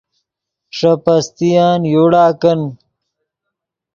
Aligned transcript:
ݰے 0.77 0.91
پستین 1.03 1.79
یوڑا 1.93 2.25
کن 2.41 2.61